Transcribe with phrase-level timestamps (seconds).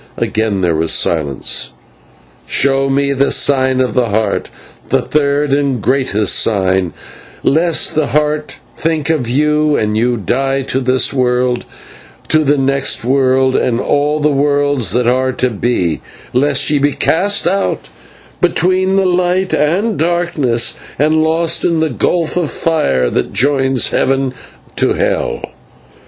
[0.17, 1.73] Again there was silence.
[2.47, 4.49] "Show me the sign of the Heart,
[4.89, 6.91] the third and greatest sign,
[7.43, 11.65] lest the Heart think on you, and ye die to this world,
[12.29, 16.01] to the next world, and all the worlds that are to be;
[16.33, 17.87] lest ye be cast out
[18.41, 24.33] between the Light and Darkness, and lost in the gulf of fire that joins Heaven
[24.77, 25.41] to Hell."